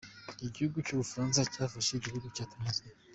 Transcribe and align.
Igihugu 0.47 0.77
cy’ubufaransa 0.85 1.39
cyafashe 1.53 1.91
igihugu 1.93 2.27
cya 2.35 2.45
Tuniziya. 2.51 2.95